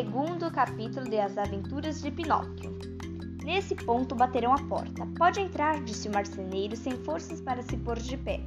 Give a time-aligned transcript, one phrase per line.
[0.00, 2.74] Segundo capítulo de As Aventuras de Pinóquio.
[3.44, 5.06] Nesse ponto bateram a porta.
[5.18, 8.40] Pode entrar, disse o marceneiro, sem forças para se pôr de pé.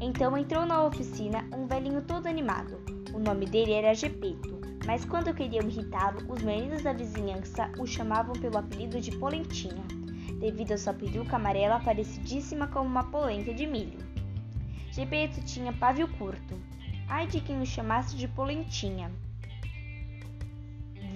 [0.00, 2.80] Então entrou na oficina um velhinho todo animado.
[3.14, 8.34] O nome dele era Gepeto, mas quando queriam irritá-lo, os meninos da vizinhança o chamavam
[8.34, 9.84] pelo apelido de Polentinha,
[10.40, 14.00] devido a sua peruca amarela parecidíssima como uma polenta de milho.
[14.90, 16.60] Gepeto tinha pavio curto.
[17.08, 19.08] Ai de quem o chamasse de Polentinha.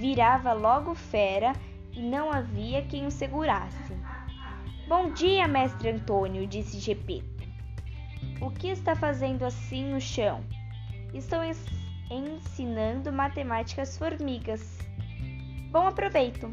[0.00, 1.52] Virava logo fera
[1.92, 3.94] e não havia quem o segurasse.
[4.88, 7.44] Bom dia, mestre Antônio, disse Gepeto.
[8.40, 10.42] O que está fazendo assim no chão?
[11.12, 11.62] Estou ens
[12.10, 14.78] ensinando matemática às formigas.
[15.70, 16.50] Bom aproveito.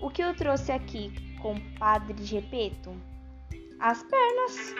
[0.00, 1.12] O que eu trouxe aqui,
[1.42, 2.96] compadre Gepeto?
[3.78, 4.74] As pernas.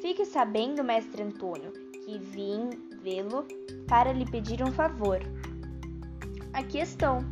[0.00, 1.72] Fique sabendo, mestre Antônio,
[2.04, 2.70] que vim
[3.02, 3.48] vê-lo
[3.88, 5.18] para lhe pedir um favor.
[6.52, 7.24] Aqui estou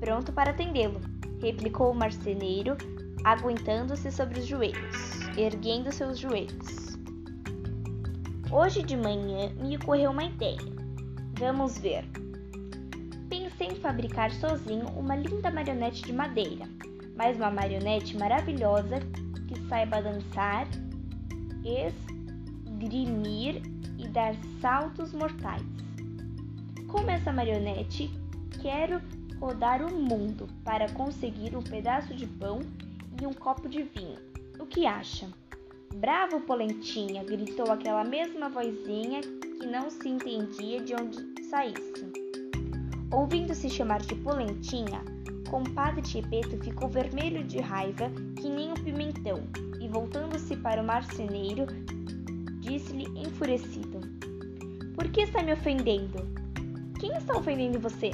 [0.00, 1.00] pronto para atendê-lo,
[1.40, 2.76] replicou o marceneiro,
[3.24, 6.98] aguentando-se sobre os joelhos, erguendo seus joelhos.
[8.50, 10.58] Hoje de manhã me ocorreu uma ideia.
[11.38, 12.04] Vamos ver.
[13.28, 16.68] Pensei em fabricar sozinho uma linda marionete de madeira,
[17.16, 18.98] mas uma marionete maravilhosa
[19.46, 20.66] que saiba dançar,
[21.64, 23.62] esgrimir
[23.98, 25.62] e dar saltos mortais.
[26.88, 28.10] Como essa marionete,
[28.62, 29.02] quero
[29.40, 32.60] rodar o mundo para conseguir um pedaço de pão
[33.20, 34.18] e um copo de vinho.
[34.60, 35.28] O que acha?
[35.96, 37.24] Bravo, Polentinha!
[37.24, 42.12] gritou aquela mesma vozinha que não se entendia de onde saísse.
[43.10, 45.02] Ouvindo-se chamar de Polentinha,
[45.50, 49.42] compadre Chepeto ficou vermelho de raiva que nem um pimentão
[49.80, 51.66] e, voltando-se para o marceneiro,
[52.60, 54.00] disse-lhe enfurecido:
[54.94, 56.26] Por que está me ofendendo?
[56.98, 58.12] Quem está ofendendo você?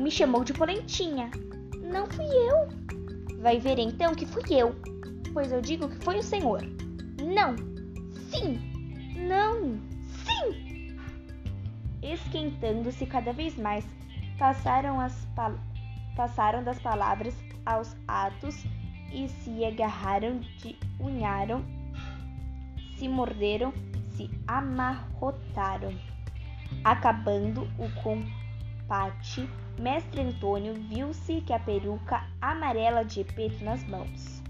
[0.00, 1.30] Me chamou de polentinha.
[1.82, 3.38] Não fui eu.
[3.42, 4.74] Vai ver então que fui eu,
[5.34, 6.62] pois eu digo que foi o senhor.
[7.22, 7.54] Não.
[8.30, 8.58] Sim.
[9.28, 9.78] Não.
[10.24, 10.96] Sim.
[12.02, 13.84] Esquentando-se cada vez mais,
[14.38, 15.28] passaram, as
[16.16, 17.34] passaram das palavras
[17.66, 18.64] aos atos
[19.12, 21.62] e se agarraram, de unharam,
[22.96, 23.70] se morderam,
[24.16, 25.92] se amarrotaram,
[26.84, 29.46] acabando o combate
[29.80, 34.42] Mestre Antônio viu-se que a peruca amarela de Gepeto nas mãos.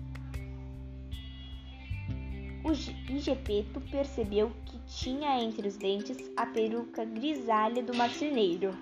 [2.64, 8.74] O Gepeto percebeu que tinha entre os dentes a peruca grisalha do marceneiro.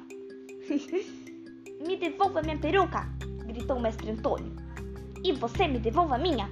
[1.87, 3.07] me devolva minha peruca!
[3.45, 4.57] gritou mestre Antônio.
[5.23, 6.49] E você me devolva a minha!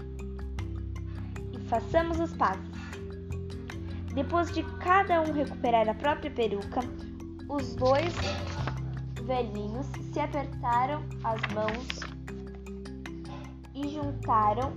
[1.55, 2.71] E façamos os pazes.
[4.15, 6.81] Depois de cada um recuperar a própria peruca,
[7.49, 8.15] os dois
[9.27, 12.01] velhinhos se apertaram as mãos
[13.75, 14.73] e juntaram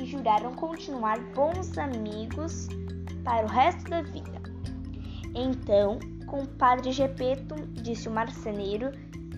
[0.00, 2.68] e juraram continuar bons amigos
[3.24, 4.42] para o resto da vida.
[5.34, 8.90] Então, compadre Gepeto, disse o marceneiro,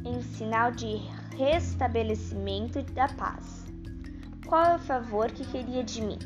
[0.05, 0.97] em sinal de
[1.37, 3.67] restabelecimento da paz.
[4.47, 6.19] Qual é o favor que queria de mim?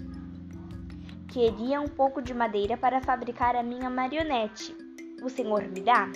[1.29, 4.75] Queria um pouco de madeira para fabricar a minha marionete.
[5.23, 6.09] O senhor me dá?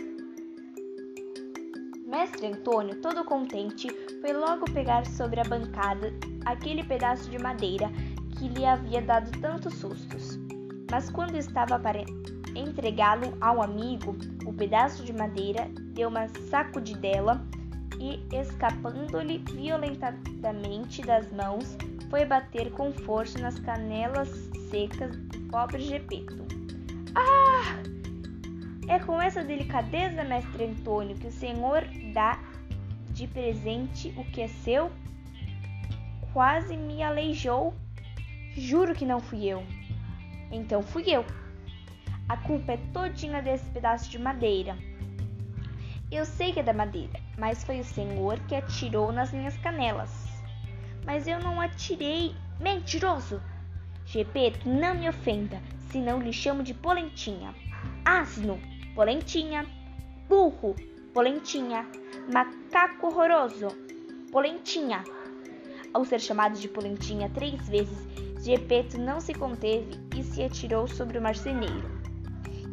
[2.06, 3.88] Mestre Antônio, todo contente,
[4.20, 6.12] foi logo pegar sobre a bancada
[6.44, 7.90] aquele pedaço de madeira
[8.38, 10.38] que lhe havia dado tantos sustos.
[10.88, 12.04] Mas quando estava para
[12.54, 17.44] entregá-lo ao amigo, o pedaço de madeira deu uma sacudidela
[17.98, 21.76] e, escapando-lhe violentamente das mãos,
[22.08, 24.28] foi bater com força nas canelas
[24.70, 26.46] secas do pobre Gepeto.
[27.16, 27.95] Ah!
[28.88, 32.38] É com essa delicadeza, mestre Antônio, que o Senhor dá
[33.10, 34.92] de presente o que é seu?
[36.32, 37.74] Quase me aleijou.
[38.56, 39.64] Juro que não fui eu.
[40.52, 41.24] Então fui eu.
[42.28, 44.76] A culpa é todinha desse pedaço de madeira.
[46.10, 50.42] Eu sei que é da madeira, mas foi o Senhor que atirou nas minhas canelas.
[51.04, 52.34] Mas eu não atirei.
[52.60, 53.42] Mentiroso!
[54.06, 57.52] Gepeto, não me ofenda, senão lhe chamo de polentinha.
[58.04, 58.75] Asno!
[58.96, 59.66] Polentinha,
[60.26, 60.74] burro,
[61.12, 61.86] polentinha,
[62.32, 63.68] macaco horroroso,
[64.32, 65.04] polentinha.
[65.92, 68.08] Ao ser chamado de polentinha três vezes,
[68.42, 71.90] Gepeto não se conteve e se atirou sobre o marceneiro.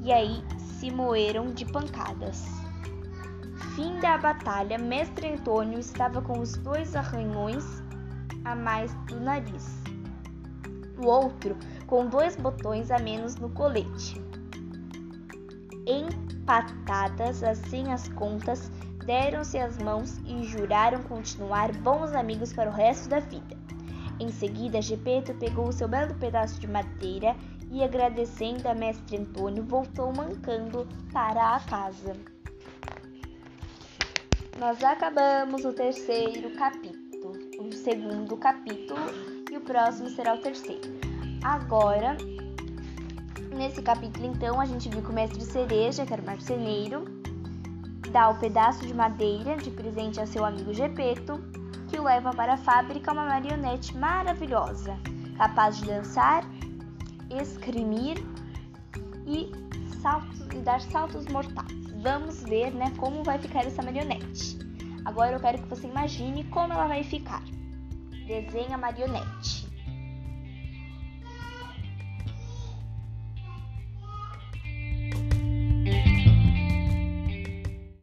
[0.01, 0.41] E aí
[0.79, 2.45] se moeram de pancadas.
[3.75, 7.65] Fim da batalha, Mestre Antônio estava com os dois arranhões
[8.45, 9.83] a mais do nariz,
[10.97, 14.32] o outro com dois botões a menos no colete.
[15.85, 16.07] Em
[16.45, 18.71] patadas, assim as contas,
[19.06, 23.57] deram-se as mãos e juraram continuar bons amigos para o resto da vida.
[24.19, 27.35] Em seguida, Gepeto pegou seu belo pedaço de madeira
[27.69, 32.15] e, agradecendo a mestre Antônio, voltou mancando para a casa.
[34.59, 39.01] Nós acabamos o terceiro capítulo, o segundo capítulo,
[39.51, 40.89] e o próximo será o terceiro.
[41.44, 42.15] Agora,
[43.53, 47.05] nesse capítulo, então, a gente viu que o mestre Cereja, que era o marceneiro,
[48.11, 51.39] dá o pedaço de madeira de presente a seu amigo Gepeto,
[51.89, 54.97] que o leva para a fábrica uma marionete maravilhosa,
[55.38, 56.44] capaz de dançar,
[57.29, 58.23] escrimir
[59.25, 59.51] e,
[60.01, 61.71] saltos, e dar saltos mortais.
[62.01, 64.59] Vamos ver né, como vai ficar essa marionete.
[65.05, 67.44] Agora eu quero que você imagine como ela vai ficar.
[68.27, 69.62] Desenhe a marionete.